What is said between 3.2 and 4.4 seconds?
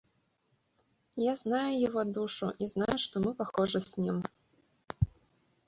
похожи с ним.